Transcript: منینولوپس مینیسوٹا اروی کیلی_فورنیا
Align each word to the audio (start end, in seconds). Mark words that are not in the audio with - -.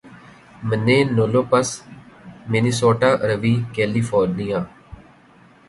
منینولوپس 0.67 1.69
مینیسوٹا 2.51 3.09
اروی 3.23 3.55
کیلی_فورنیا 3.73 4.59